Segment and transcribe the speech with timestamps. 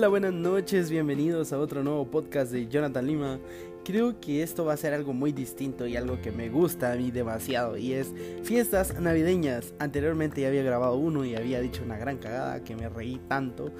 [0.00, 3.38] Hola, buenas noches, bienvenidos a otro nuevo podcast de Jonathan Lima.
[3.84, 6.96] Creo que esto va a ser algo muy distinto y algo que me gusta a
[6.96, 8.10] mí demasiado y es
[8.42, 9.74] fiestas navideñas.
[9.78, 13.72] Anteriormente ya había grabado uno y había dicho una gran cagada que me reí tanto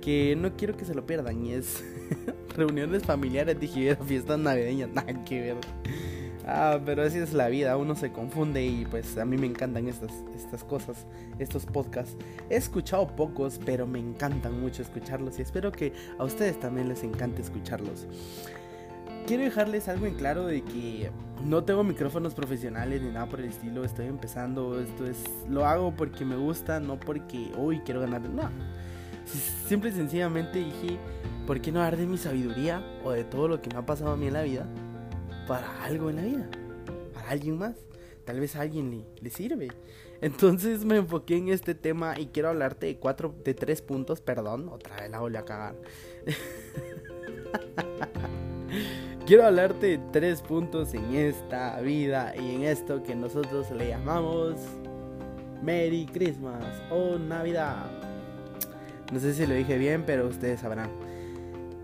[0.00, 1.82] que no quiero que se lo pierdan y es
[2.56, 5.56] reuniones familiares, dije, fiestas navideñas, nada que ver.
[6.48, 9.88] Ah, pero así es la vida, uno se confunde y pues a mí me encantan
[9.88, 11.04] estas, estas cosas,
[11.40, 12.16] estos podcasts.
[12.48, 17.02] He escuchado pocos, pero me encantan mucho escucharlos y espero que a ustedes también les
[17.02, 18.06] encante escucharlos.
[19.26, 21.10] Quiero dejarles algo en claro de que
[21.44, 25.96] no tengo micrófonos profesionales ni nada por el estilo, estoy empezando, esto es, lo hago
[25.96, 28.48] porque me gusta, no porque hoy quiero ganar, no.
[29.66, 30.96] Simple y sencillamente dije,
[31.44, 34.12] ¿por qué no dar de mi sabiduría o de todo lo que me ha pasado
[34.12, 34.64] a mí en la vida?
[35.46, 36.50] Para algo en la vida,
[37.14, 37.76] para alguien más.
[38.24, 39.68] Tal vez a alguien le, sirve.
[40.20, 44.68] Entonces me enfoqué en este tema y quiero hablarte de cuatro, de tres puntos, perdón,
[44.68, 45.76] otra vez la volví a cagar.
[49.26, 54.56] quiero hablarte de tres puntos en esta vida y en esto que nosotros le llamamos
[55.62, 57.86] Merry Christmas o Navidad.
[59.12, 61.05] No sé si lo dije bien, pero ustedes sabrán.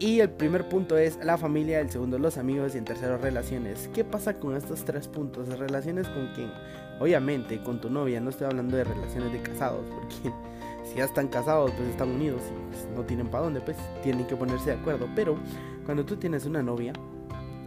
[0.03, 3.89] Y el primer punto es la familia, el segundo los amigos y el tercero relaciones.
[3.95, 5.57] ¿Qué pasa con estos tres puntos?
[5.61, 6.51] Relaciones con quién?
[6.99, 10.37] Obviamente con tu novia, no estoy hablando de relaciones de casados, porque
[10.91, 14.27] si ya están casados, pues están unidos y pues, no tienen para dónde, pues tienen
[14.27, 15.09] que ponerse de acuerdo.
[15.15, 15.37] Pero
[15.85, 16.93] cuando tú tienes una novia,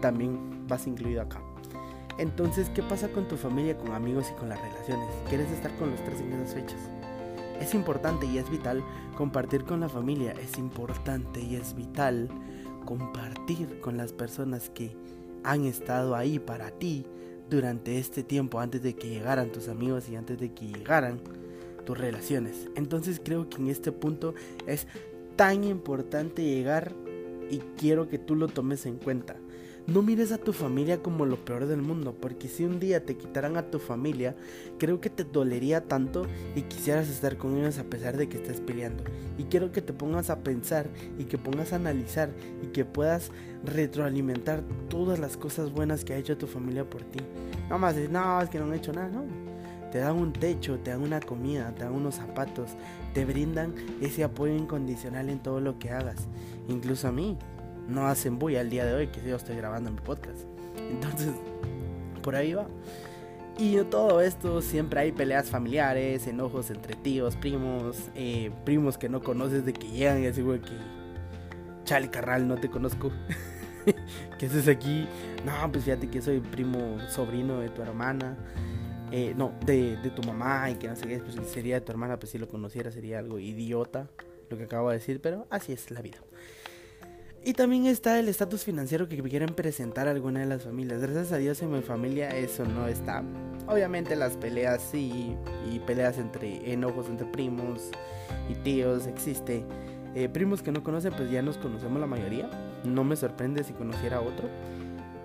[0.02, 1.39] también vas incluido acá.
[2.17, 5.08] Entonces, ¿qué pasa con tu familia, con amigos y con las relaciones?
[5.30, 6.80] ¿Quieres estar con los tres en esas fechas?
[7.59, 8.83] Es importante y es vital
[9.17, 12.29] compartir con la familia, es importante y es vital
[12.85, 14.95] compartir con las personas que
[15.43, 17.05] han estado ahí para ti
[17.49, 21.19] durante este tiempo antes de que llegaran tus amigos y antes de que llegaran
[21.85, 22.67] tus relaciones.
[22.75, 24.33] Entonces creo que en este punto
[24.65, 24.87] es
[25.35, 26.93] tan importante llegar
[27.49, 29.38] y quiero que tú lo tomes en cuenta.
[29.88, 33.18] No mires a tu familia como lo peor del mundo, porque si un día te
[33.18, 34.35] quitaran a tu familia,
[34.79, 36.25] creo que te dolería tanto
[36.56, 39.03] y quisieras estar con ellos a pesar de que estés peleando.
[39.38, 42.31] Y quiero que te pongas a pensar y que pongas a analizar
[42.63, 43.29] y que puedas
[43.63, 47.19] retroalimentar todas las cosas buenas que ha hecho tu familia por ti.
[47.69, 49.24] No más de, no, es que no han hecho nada, no.
[49.91, 52.72] Te dan un techo, te dan una comida, te dan unos zapatos,
[53.13, 56.28] te brindan ese apoyo incondicional en todo lo que hagas.
[56.68, 57.38] Incluso a mí,
[57.88, 60.40] no hacen bulla al día de hoy que yo estoy grabando mi podcast.
[60.90, 61.31] Entonces,
[62.22, 62.68] por ahí va.
[63.57, 69.22] Y todo esto siempre hay peleas familiares, enojos entre tíos, primos, eh, primos que no
[69.22, 70.74] conoces de que llegan y así, güey, que...
[71.85, 73.12] Chale, carnal, no te conozco.
[74.40, 75.07] ¿Qué haces aquí?
[75.45, 78.35] No, pues fíjate que soy primo sobrino de tu hermana.
[79.12, 81.91] Eh, no, de, de, tu mamá y que no sé qué, pues sería de tu
[81.91, 84.09] hermana, pues si lo conociera sería algo idiota
[84.50, 86.18] lo que acabo de decir, pero así es la vida.
[87.47, 91.00] Y también está el estatus financiero que quieren presentar alguna de las familias.
[91.00, 93.23] Gracias a Dios en mi familia eso no está.
[93.67, 95.35] Obviamente las peleas sí,
[95.72, 97.91] y peleas entre enojos entre primos
[98.50, 99.63] y tíos existe.
[100.16, 102.50] Eh, primos que no conocen, pues ya nos conocemos la mayoría.
[102.83, 104.50] No me sorprende si conociera otro.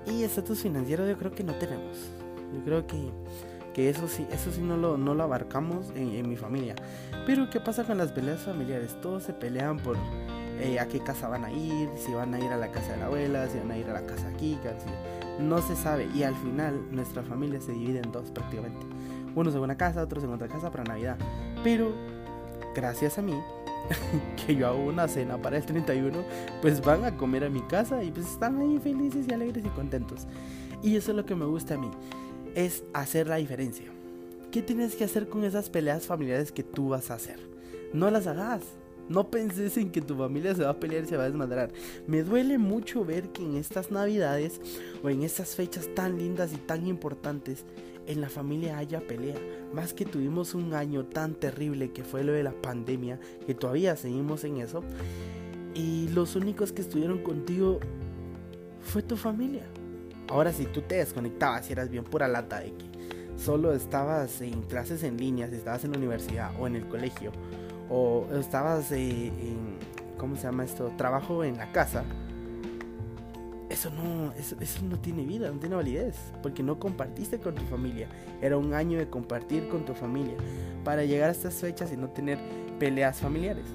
[0.06, 2.10] Y estatus financiero yo creo que no tenemos.
[2.52, 2.98] Yo creo que,
[3.72, 6.74] que eso sí, eso sí no lo, no lo abarcamos en, en mi familia.
[7.24, 8.94] Pero ¿qué pasa con las peleas familiares?
[9.00, 9.96] Todos se pelean por
[10.60, 12.98] eh, a qué casa van a ir, si van a ir a la casa de
[12.98, 14.58] la abuela, si van a ir a la casa aquí,
[15.40, 16.08] no se sabe.
[16.14, 18.86] Y al final nuestra familia se divide en dos prácticamente.
[19.34, 21.16] Unos en una casa, otros en otra casa para Navidad.
[21.62, 21.92] Pero
[22.74, 23.34] gracias a mí,
[24.46, 26.18] que yo hago una cena para el 31,
[26.60, 29.68] pues van a comer a mi casa y pues están ahí felices y alegres y
[29.70, 30.26] contentos.
[30.82, 31.90] Y eso es lo que me gusta a mí,
[32.54, 33.86] es hacer la diferencia.
[34.50, 37.38] ¿Qué tienes que hacer con esas peleas familiares que tú vas a hacer?
[37.92, 38.62] No las hagas,
[39.10, 41.72] no penses en que tu familia se va a pelear y se va a desmadrar.
[42.06, 44.60] Me duele mucho ver que en estas navidades
[45.02, 47.64] o en estas fechas tan lindas y tan importantes
[48.06, 49.34] en la familia haya pelea.
[49.74, 53.96] Más que tuvimos un año tan terrible que fue lo de la pandemia, que todavía
[53.96, 54.84] seguimos en eso.
[55.74, 57.80] Y los únicos que estuvieron contigo
[58.80, 59.64] fue tu familia.
[60.28, 62.84] Ahora si tú te desconectabas y eras bien pura lata de que
[63.36, 67.32] solo estabas en clases en línea, si estabas en la universidad o en el colegio
[67.90, 69.78] o estabas eh, en,
[70.16, 70.92] ¿cómo se llama esto?
[70.96, 72.04] Trabajo en la casa,
[73.68, 74.56] eso no, eso,
[74.88, 78.08] no tiene vida, no tiene validez, porque no compartiste con tu familia.
[78.40, 80.34] Era un año de compartir con tu familia
[80.84, 82.38] para llegar a estas fechas y no tener
[82.78, 83.66] peleas familiares.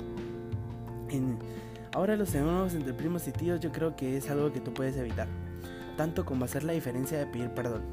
[1.94, 4.98] ahora los hermanos entre primos y tíos yo creo que es algo que tú puedes
[4.98, 5.28] evitar,
[5.96, 7.84] tanto como hacer la diferencia de pedir perdón.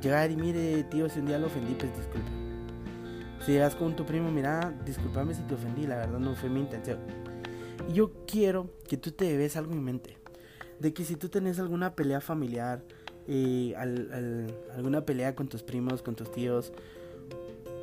[0.00, 2.45] Llegar y mire, tío, si un día lo ofendí, pues disculpe
[3.46, 6.58] si llegas con tu primo, mira, discúlpame si te ofendí, la verdad no fue mi
[6.58, 6.98] intención.
[7.88, 10.18] Y yo quiero que tú te debes algo en mente.
[10.80, 12.82] De que si tú tenés alguna pelea familiar,
[13.28, 13.72] eh,
[14.74, 16.72] alguna pelea con tus primos, con tus tíos,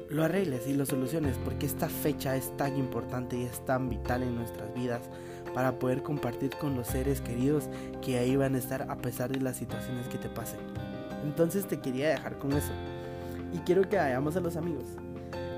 [0.10, 1.38] lo arregles y lo soluciones.
[1.38, 5.10] Porque esta fecha es tan importante y es tan vital en nuestras vidas
[5.54, 7.70] para poder compartir con los seres queridos
[8.02, 10.60] que ahí van a estar a pesar de las situaciones que te pasen.
[11.24, 12.74] Entonces te quería dejar con eso.
[13.54, 14.98] Y quiero que vayamos a los amigos.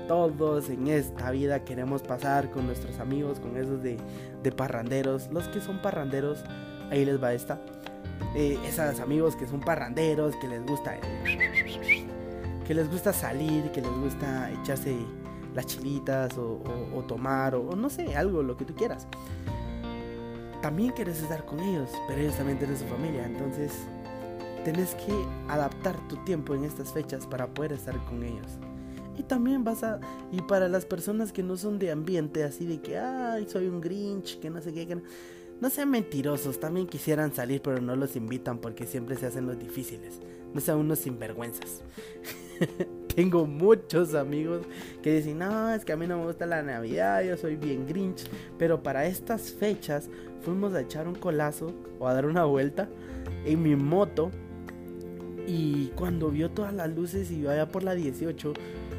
[0.08, 3.98] Todos en esta vida queremos pasar con nuestros amigos, con esos de,
[4.56, 5.28] parranderos.
[5.32, 6.44] Los que son parranderos,
[6.90, 7.60] ahí les va esta.
[8.34, 10.96] Eh, esos amigos que son parranderos, que les gusta
[12.66, 14.96] que les gusta salir, que les gusta echarse
[15.54, 16.60] las chilitas o,
[17.06, 19.06] tomar o, o, no sé, algo, lo que tú quieras.
[20.62, 23.72] También quieres estar con ellos, pero ellos también tienen su familia, entonces
[24.64, 25.14] tenés que
[25.48, 28.58] adaptar tu tiempo en estas fechas para poder estar con ellos.
[29.18, 30.00] Y también vas a...
[30.32, 33.80] Y para las personas que no son de ambiente, así de que, ay, soy un
[33.80, 35.00] Grinch, que no sé qué,
[35.60, 35.70] no...
[35.70, 40.20] sean mentirosos, también quisieran salir, pero no los invitan porque siempre se hacen los difíciles.
[40.52, 41.82] No sean unos sinvergüenzas.
[43.14, 44.66] Tengo muchos amigos
[45.02, 47.86] que dicen, no, es que a mí no me gusta la Navidad, yo soy bien
[47.86, 48.28] Grinch.
[48.58, 50.10] Pero para estas fechas
[50.42, 52.88] fuimos a echar un colazo o a dar una vuelta
[53.46, 54.30] en mi moto
[55.46, 58.52] y cuando vio todas las luces y vaya por la 18,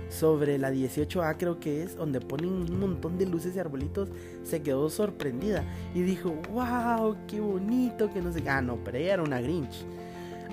[0.09, 4.09] sobre la 18A creo que es, donde ponen un montón de luces y arbolitos,
[4.43, 5.63] se quedó sorprendida
[5.93, 9.85] y dijo, wow, qué bonito, que no sé Ah, no, pero ella era una Grinch.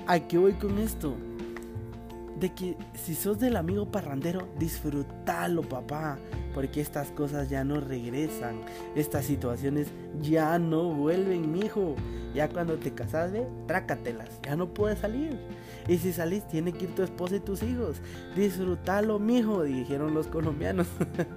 [0.07, 1.15] ¿A qué voy con esto?
[2.39, 6.17] De que si sos del amigo parrandero, disfrútalo, papá.
[6.53, 8.61] Porque estas cosas ya no regresan.
[8.95, 9.87] Estas situaciones
[10.21, 11.95] ya no vuelven, mijo.
[12.33, 14.29] Ya cuando te casas, ve, trácatelas.
[14.43, 15.39] Ya no puedes salir.
[15.87, 17.97] Y si salís, tiene que ir tu esposa y tus hijos.
[18.35, 20.87] Disfrútalo, mijo, dijeron los colombianos.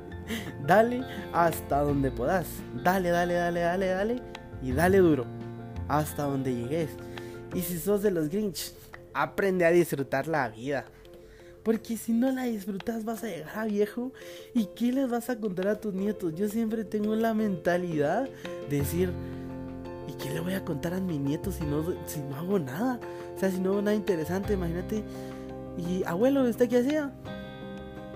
[0.66, 2.46] dale hasta donde puedas.
[2.82, 4.22] Dale, dale, dale, dale, dale.
[4.62, 5.26] Y dale duro.
[5.88, 6.90] Hasta donde llegues.
[7.54, 8.74] Y si sos de los Grinch,
[9.22, 10.84] aprende a disfrutar la vida.
[11.62, 14.12] Porque si no la disfrutas vas a llegar a viejo
[14.54, 16.34] y ¿qué les vas a contar a tus nietos?
[16.34, 18.28] Yo siempre tengo la mentalidad
[18.70, 19.12] de decir,
[20.06, 23.00] ¿y qué le voy a contar a mis nietos si no, si no hago nada?
[23.36, 25.04] O sea, si no hago nada interesante, imagínate.
[25.76, 27.12] Y abuelo, ¿está qué hacía?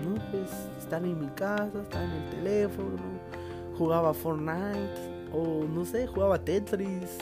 [0.01, 2.97] No, pues estaba en mi casa, estaba en el teléfono,
[3.77, 7.17] jugaba Fortnite, o no sé, jugaba Tetris,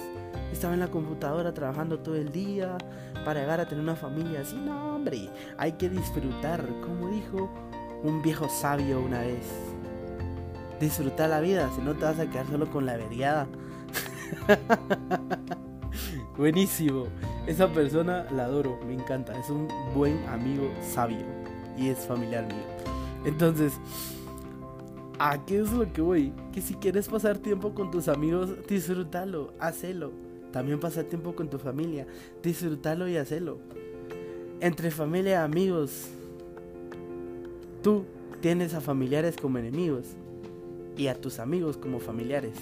[0.51, 2.77] estaba en la computadora trabajando todo el día
[3.25, 4.55] para llegar a tener una familia así.
[4.55, 7.49] No, hombre, hay que disfrutar, como dijo
[8.03, 9.45] un viejo sabio una vez.
[10.79, 13.47] Disfrutar la vida, si no te vas a quedar solo con la veriada.
[16.37, 17.05] Buenísimo.
[17.45, 19.37] Esa persona la adoro, me encanta.
[19.37, 21.25] Es un buen amigo sabio
[21.77, 22.65] y es familiar mío.
[23.25, 23.73] Entonces,
[25.19, 26.33] ¿a qué es lo que voy?
[26.51, 30.30] Que si quieres pasar tiempo con tus amigos, disfrútalo, hacelo.
[30.51, 32.05] También pasa tiempo con tu familia,
[32.43, 33.59] disfrútalo y hacelo.
[34.59, 36.09] Entre familia y amigos,
[37.81, 38.03] tú
[38.41, 40.05] tienes a familiares como enemigos
[40.97, 42.55] y a tus amigos como familiares.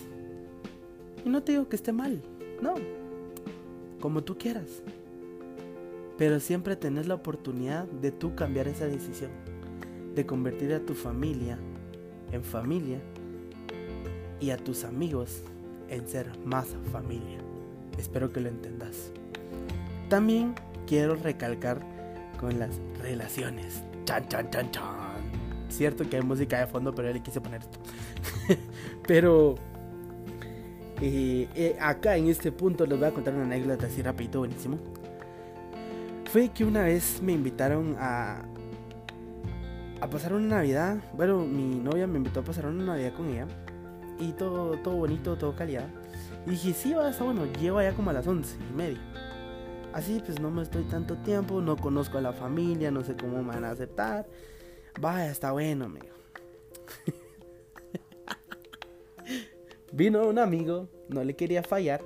[1.26, 2.22] Y no te digo que esté mal,
[2.62, 2.76] no,
[4.00, 4.82] como tú quieras.
[6.18, 9.32] Pero siempre tenés la oportunidad de tú cambiar esa decisión,
[10.16, 11.58] de convertir a tu familia
[12.32, 13.00] en familia
[14.40, 15.42] y a tus amigos
[15.90, 17.49] en ser más familia.
[18.00, 19.12] Espero que lo entendas.
[20.08, 20.56] También
[20.88, 21.82] quiero recalcar
[22.40, 23.84] con las relaciones.
[24.06, 24.86] Chan, chan, chan, chan.
[25.68, 27.80] Cierto que hay música de fondo, pero yo le quise poner esto.
[29.08, 29.56] pero
[31.02, 34.80] eh, eh, acá en este punto les voy a contar una anécdota así rapidito, buenísimo.
[36.32, 38.44] Fue que una vez me invitaron a,
[40.00, 40.98] a pasar una Navidad.
[41.14, 43.48] Bueno, mi novia me invitó a pasar una Navidad con ella.
[44.20, 45.88] Y todo, todo bonito, todo calidad.
[46.46, 47.46] Y dije, sí, va, está bueno.
[47.60, 49.00] Llevo allá como a las once y media.
[49.94, 53.38] Así pues no me estoy tanto tiempo, no conozco a la familia, no sé cómo
[53.38, 54.28] me van a aceptar.
[55.00, 56.08] Vaya, está bueno, amigo.
[59.92, 62.02] Vino un amigo, no le quería fallar,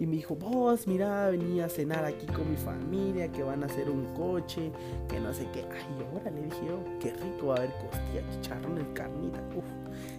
[0.00, 3.66] y me dijo, vos, mira, venía a cenar aquí con mi familia, que van a
[3.66, 4.72] hacer un coche,
[5.08, 5.64] que no sé qué.
[5.70, 9.42] Ay, ahora le dije yo, qué rico va a haber costilla, chicharrones, carnita.
[9.54, 9.64] Uf,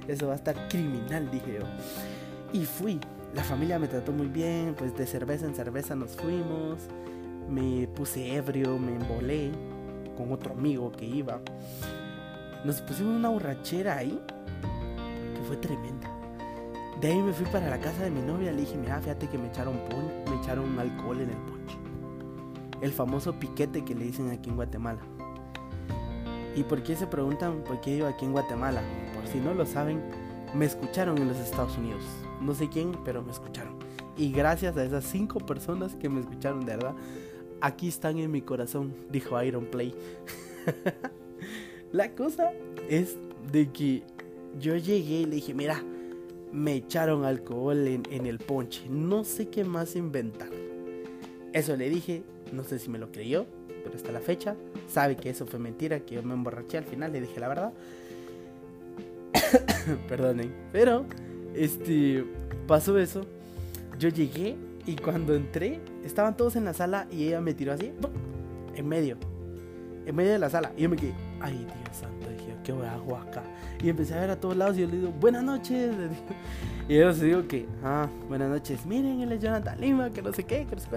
[0.07, 1.65] eso va a estar criminal, dije yo.
[2.53, 2.99] Y fui,
[3.33, 6.79] la familia me trató muy bien, pues de cerveza en cerveza nos fuimos,
[7.49, 9.51] me puse ebrio, me embolé
[10.17, 11.39] con otro amigo que iba.
[12.65, 14.19] Nos pusimos una borrachera ahí,
[15.35, 16.09] que fue tremenda.
[16.99, 18.51] De ahí me fui para la casa de mi novia.
[18.51, 19.79] Le dije, mira, fíjate que me echaron,
[20.29, 21.77] me echaron alcohol en el ponche.
[22.81, 24.99] El famoso piquete que le dicen aquí en Guatemala.
[26.55, 28.81] ¿Y por qué se preguntan por qué vivo aquí en Guatemala?
[29.13, 30.01] Por si no lo saben,
[30.53, 32.03] me escucharon en los Estados Unidos.
[32.41, 33.77] No sé quién, pero me escucharon.
[34.17, 36.95] Y gracias a esas cinco personas que me escucharon, de verdad,
[37.61, 39.93] aquí están en mi corazón, dijo Iron Play.
[41.91, 42.51] La cosa
[42.89, 43.15] es
[43.51, 44.03] de que
[44.59, 45.83] yo llegué y le dije, mira,
[46.51, 50.49] me echaron alcohol en, en, el ponche, no sé qué más inventar.
[51.53, 53.45] Eso le dije, no sé si me lo creyó,
[53.83, 54.55] pero hasta la fecha
[54.87, 57.73] sabe que eso fue mentira, que yo me emborraché al final, le dije la verdad.
[60.07, 61.05] Perdonen, pero
[61.55, 62.25] este
[62.67, 63.25] pasó eso.
[63.99, 67.91] Yo llegué y cuando entré, estaban todos en la sala y ella me tiró así,
[68.75, 69.17] en medio,
[70.05, 70.71] en medio de la sala.
[70.77, 73.43] Y yo me quedé, ay Dios santo, dije, ¿qué hago acá?
[73.83, 75.93] Y empecé a ver a todos lados y yo le digo, buenas noches.
[76.87, 80.31] Y yo se digo que, ah, buenas noches, miren, él es Jonathan Lima, que no
[80.31, 80.87] sé qué, que no sé.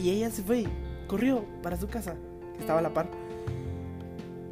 [0.00, 0.66] Y ella se fue,
[1.08, 2.14] corrió para su casa,
[2.54, 3.08] que estaba a la par,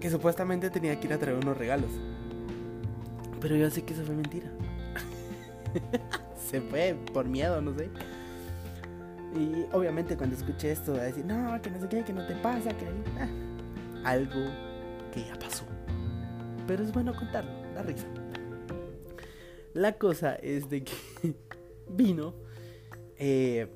[0.01, 1.91] que supuestamente tenía que ir a traer unos regalos.
[3.45, 4.51] Pero yo sé que eso fue mentira.
[6.51, 7.91] se fue por miedo, no sé.
[9.37, 12.27] Y obviamente cuando escuché esto, va a decir, no, que no sé qué, que no
[12.27, 12.87] te pasa, que
[13.21, 14.51] ah, algo
[15.13, 15.67] que ya pasó.
[16.67, 18.07] Pero es bueno contarlo, la risa.
[19.75, 20.95] La cosa es de que
[21.91, 22.33] vino,
[23.19, 23.69] eh,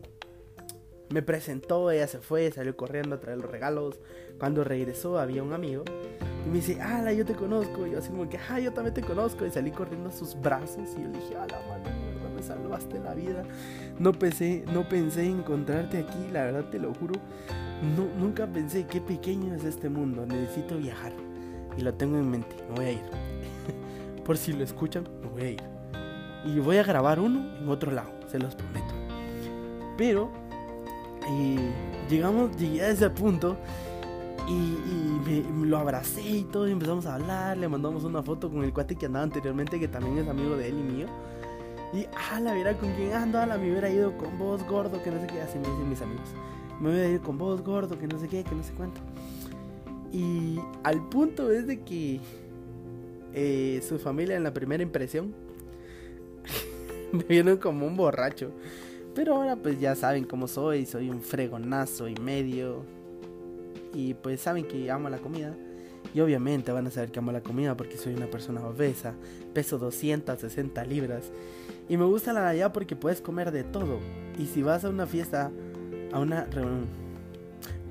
[1.11, 4.01] me presentó, ella se fue, salió corriendo a traer los regalos.
[4.39, 5.85] Cuando regresó había un amigo
[6.49, 7.87] y me dice, ala, yo te conozco.
[7.87, 9.45] Y yo así como que, ah, yo también te conozco.
[9.45, 13.13] Y salí corriendo a sus brazos y yo le dije, ala, mano, me salvaste la
[13.13, 13.43] vida.
[13.99, 17.21] No pensé, no pensé encontrarte aquí, la verdad te lo juro.
[17.95, 20.25] No, nunca pensé qué pequeño es este mundo.
[20.25, 21.13] Necesito viajar.
[21.77, 23.03] Y lo tengo en mente, me voy a ir.
[24.25, 25.63] Por si lo escuchan, me voy a ir.
[26.47, 28.95] Y voy a grabar uno en otro lado, se los prometo.
[29.99, 30.31] Pero
[31.31, 31.59] y
[32.09, 33.59] llegamos, llegué a ese punto
[34.49, 38.65] y, me, lo abracé y todo y empezamos a hablar, le mandamos una foto con
[38.65, 41.07] el cuate que andaba anteriormente, que también es amigo de él y mío.
[41.93, 45.11] Y, ah, la vera con quién ando, la me hubiera ido con vos gordo, que
[45.11, 46.29] no sé qué, así me dicen mis amigos.
[46.81, 49.01] Me hubiera ido con vos gordo, que no sé qué, que no sé cuánto.
[50.13, 52.21] Y al punto es de que
[53.35, 55.35] eh, su familia en la primera impresión
[57.13, 58.51] me vieron como un borracho.
[59.15, 62.85] Pero ahora pues ya saben cómo soy, soy un fregonazo y medio.
[63.95, 65.55] Y pues saben que amo la comida.
[66.15, 69.15] Y obviamente van a saber que amo la comida porque soy una persona obesa,
[69.53, 71.31] peso 260 libras.
[71.89, 73.99] Y me gusta la Navidad porque puedes comer de todo.
[74.39, 75.51] Y si vas a una fiesta,
[76.13, 76.87] a una reunión,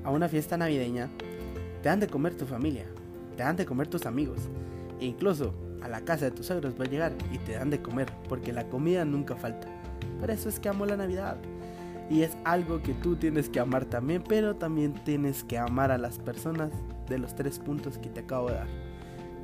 [0.04, 1.08] a una fiesta navideña,
[1.82, 2.86] te dan de comer tu familia,
[3.36, 4.38] te dan de comer tus amigos.
[5.00, 7.80] E incluso a la casa de tus suegros va a llegar y te dan de
[7.80, 9.68] comer porque la comida nunca falta.
[10.18, 11.36] Por eso es que amo la Navidad.
[12.10, 15.98] Y es algo que tú tienes que amar también, pero también tienes que amar a
[15.98, 16.70] las personas
[17.08, 18.68] de los tres puntos que te acabo de dar.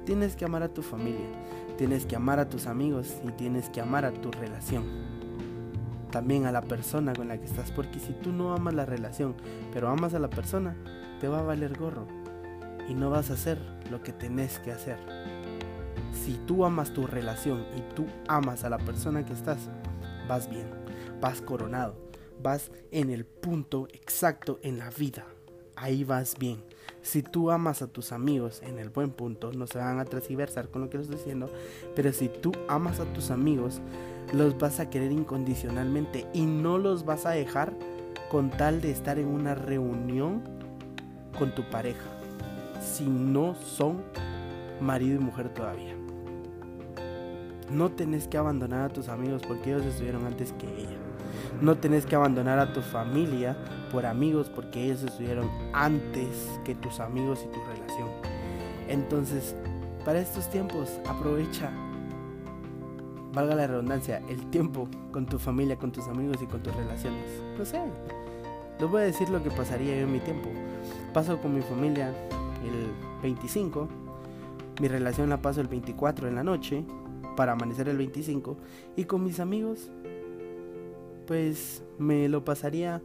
[0.07, 1.27] Tienes que amar a tu familia,
[1.77, 4.85] tienes que amar a tus amigos y tienes que amar a tu relación.
[6.11, 9.35] También a la persona con la que estás, porque si tú no amas la relación,
[9.73, 10.77] pero amas a la persona,
[11.21, 12.07] te va a valer gorro
[12.89, 13.59] y no vas a hacer
[13.91, 14.99] lo que tenés que hacer.
[16.13, 19.69] Si tú amas tu relación y tú amas a la persona que estás,
[20.29, 20.67] vas bien,
[21.21, 21.97] vas coronado,
[22.43, 25.27] vas en el punto exacto en la vida.
[25.77, 26.63] Ahí vas bien.
[27.03, 30.69] Si tú amas a tus amigos en el buen punto, no se van a transversar
[30.69, 31.51] con lo que les estoy diciendo,
[31.95, 33.81] pero si tú amas a tus amigos,
[34.33, 37.75] los vas a querer incondicionalmente y no los vas a dejar
[38.31, 40.43] con tal de estar en una reunión
[41.39, 42.09] con tu pareja,
[42.81, 44.03] si no son
[44.81, 45.95] marido y mujer todavía.
[47.71, 51.04] No tenés que abandonar a tus amigos porque ellos estuvieron antes que ella.
[51.61, 53.57] No tenés que abandonar a tu familia
[53.91, 58.09] por amigos porque ellos estuvieron antes que tus amigos y tu relación.
[58.89, 59.55] Entonces,
[60.05, 61.71] para estos tiempos, aprovecha,
[63.33, 67.25] valga la redundancia, el tiempo con tu familia, con tus amigos y con tus relaciones.
[67.59, 67.81] No sé,
[68.79, 70.51] les voy a decir lo que pasaría yo en mi tiempo.
[71.13, 72.09] Paso con mi familia
[72.65, 72.93] el
[73.23, 73.89] 25,
[74.81, 76.85] mi relación la paso el 24 en la noche
[77.37, 78.57] para amanecer el 25
[78.97, 79.91] y con mis amigos
[81.27, 83.01] pues me lo pasaría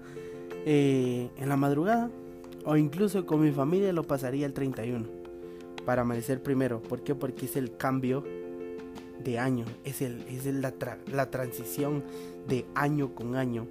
[0.65, 2.09] eh, en la madrugada
[2.65, 5.07] o incluso con mi familia lo pasaría el 31
[5.85, 6.81] para amanecer primero.
[6.81, 7.15] ¿Por qué?
[7.15, 8.23] Porque es el cambio
[9.23, 10.73] de año, es, el, es la,
[11.11, 12.03] la transición
[12.47, 13.67] de año con año.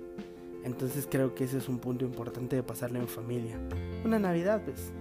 [0.64, 3.56] Entonces creo que ese es un punto importante de pasarlo en familia.
[4.04, 4.92] Una Navidad, pues.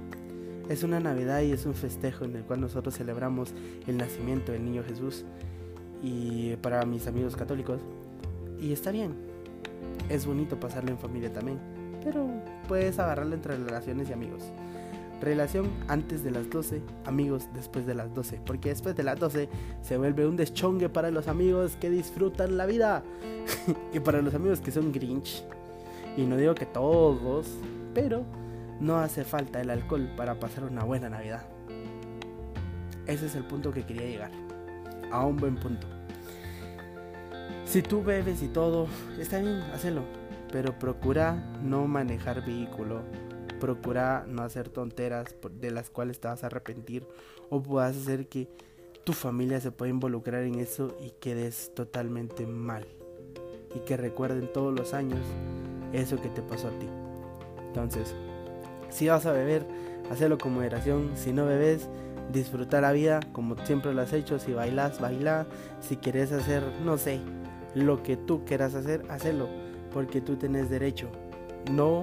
[0.70, 3.54] Es una Navidad y es un festejo en el cual nosotros celebramos
[3.88, 5.24] el nacimiento del niño Jesús
[6.04, 7.82] y para mis amigos católicos.
[8.60, 9.16] Y está bien.
[10.10, 11.60] Es bonito pasarlo en familia también.
[12.04, 12.28] Pero
[12.68, 14.44] puedes agarrarlo entre relaciones y amigos.
[15.22, 18.42] Relación antes de las 12, amigos después de las 12.
[18.46, 19.50] Porque después de las 12
[19.82, 23.04] se vuelve un deschongue para los amigos que disfrutan la vida.
[23.94, 25.44] y para los amigos que son grinch.
[26.16, 27.48] Y no digo que todos,
[27.94, 28.24] pero
[28.80, 31.46] no hace falta el alcohol para pasar una buena Navidad.
[33.08, 34.32] Ese es el punto que quería llegar.
[35.12, 35.88] A un buen punto.
[37.68, 38.88] Si tú bebes y todo,
[39.20, 40.02] está bien, hazlo.
[40.52, 43.02] Pero procura no manejar vehículo
[43.60, 47.08] Procura no hacer tonteras de las cuales te vas a arrepentir
[47.50, 48.48] o puedas hacer que
[49.04, 52.86] tu familia se pueda involucrar en eso y quedes totalmente mal.
[53.76, 55.22] Y que recuerden todos los años
[55.92, 56.88] eso que te pasó a ti.
[57.68, 58.14] Entonces,
[58.90, 59.66] si vas a beber,
[60.12, 61.12] hazlo con moderación.
[61.16, 61.90] Si no bebes,
[62.32, 64.38] disfruta la vida como siempre lo has hecho.
[64.38, 65.48] Si bailas, baila.
[65.82, 67.20] Si quieres hacer, no sé,
[67.78, 69.48] lo que tú quieras hacer, hazlo.
[69.94, 71.10] Porque tú tienes derecho.
[71.72, 72.02] No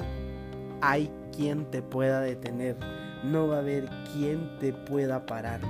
[0.80, 2.76] hay quien te pueda detener,
[3.24, 5.60] no va a haber quien te pueda parar.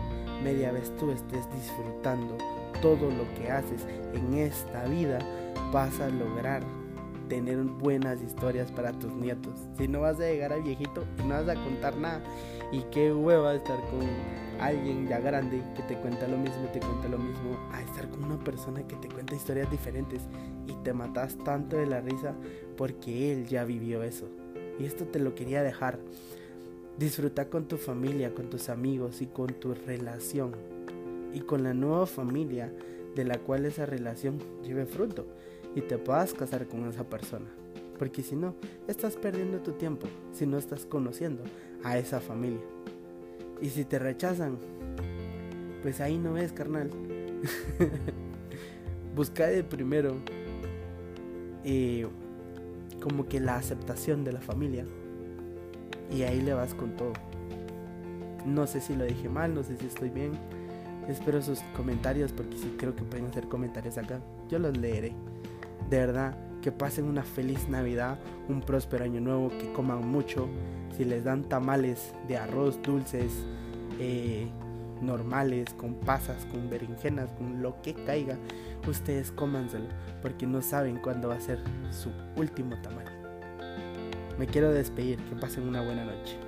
[0.43, 2.37] Media vez tú estés disfrutando
[2.83, 5.19] todo lo que haces en esta vida,
[5.73, 6.63] vas a lograr
[7.29, 9.55] tener buenas historias para tus nietos.
[9.79, 12.23] Si no vas a llegar a viejito y no vas a contar nada.
[12.73, 14.07] Y qué hueva estar con
[14.61, 18.25] alguien ya grande que te cuenta lo mismo, te cuenta lo mismo, a estar con
[18.25, 20.23] una persona que te cuenta historias diferentes
[20.67, 22.35] y te matas tanto de la risa
[22.77, 24.29] porque él ya vivió eso.
[24.79, 25.99] Y esto te lo quería dejar.
[26.99, 30.53] Disfruta con tu familia, con tus amigos y con tu relación.
[31.33, 32.73] Y con la nueva familia
[33.15, 35.27] de la cual esa relación lleve fruto.
[35.75, 37.47] Y te puedas casar con esa persona.
[37.99, 38.55] Porque si no,
[38.89, 41.43] estás perdiendo tu tiempo si no estás conociendo
[41.83, 42.61] a esa familia.
[43.61, 44.59] Y si te rechazan,
[45.83, 46.91] pues ahí no es, carnal.
[49.15, 50.17] Busca de primero
[51.63, 52.07] eh,
[53.01, 54.87] como que la aceptación de la familia.
[56.11, 57.13] Y ahí le vas con todo.
[58.45, 60.33] No sé si lo dije mal, no sé si estoy bien.
[61.09, 64.21] Espero sus comentarios porque sí creo que pueden hacer comentarios acá.
[64.49, 65.13] Yo los leeré.
[65.95, 70.49] De verdad, que pasen una feliz Navidad, un próspero año nuevo, que coman mucho.
[70.97, 73.31] Si les dan tamales de arroz, dulces,
[74.01, 74.49] eh,
[75.01, 78.37] normales, con pasas, con berenjenas, con lo que caiga,
[78.89, 79.87] ustedes cómanselo,
[80.21, 81.61] porque no saben cuándo va a ser
[81.93, 83.07] su último tamal.
[84.37, 86.44] Me quiero despedir, que pasen una buena noche.